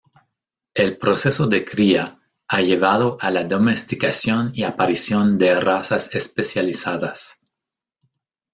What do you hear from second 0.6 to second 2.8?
El proceso de cría ha